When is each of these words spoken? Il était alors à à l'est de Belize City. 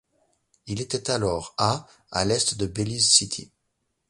Il 0.65 0.81
était 0.81 1.11
alors 1.11 1.53
à 1.59 1.85
à 2.09 2.25
l'est 2.25 2.55
de 2.57 2.65
Belize 2.65 3.07
City. 3.11 3.51